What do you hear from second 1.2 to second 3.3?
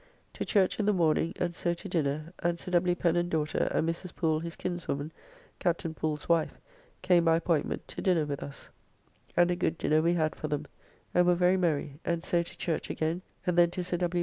and so to dinner, and Sir W. Pen and